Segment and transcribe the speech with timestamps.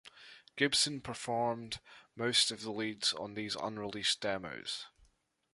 [0.55, 1.77] Gibson performed
[2.15, 4.87] most of the leads on these unreleased demos.